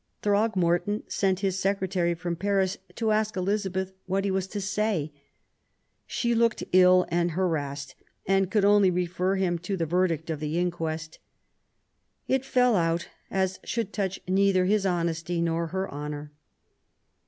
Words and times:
Throgmorton 0.23 1.03
sent 1.07 1.41
his 1.41 1.59
secretary 1.59 2.15
from 2.15 2.35
Paris 2.35 2.75
to 2.95 3.11
ask 3.11 3.37
Elizabeth 3.37 3.93
what 4.07 4.25
he 4.25 4.31
was^to 4.31 4.59
say. 4.59 5.11
She 6.07 6.33
looked 6.33 6.63
ill 6.73 7.05
and 7.09 7.29
harassed 7.37 7.93
and 8.25 8.49
could 8.49 8.65
only 8.65 8.89
refer 8.89 9.35
him 9.35 9.59
to 9.59 9.77
the 9.77 9.85
verdict 9.85 10.31
at 10.31 10.39
the 10.39 10.57
inquest:" 10.57 11.19
It 12.35 12.43
fell 12.43 12.75
out 12.75 13.09
as 13.29 13.59
should 13.63 13.93
touch 13.93 14.19
neither 14.27 14.65
his 14.65 14.87
honesty 14.87 15.39
nor 15.39 15.67
her 15.67 15.87
honour 15.93 16.31